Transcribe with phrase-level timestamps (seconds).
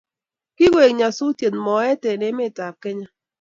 [0.55, 3.07] kigoek nyasusiet moet eng emetab Kenya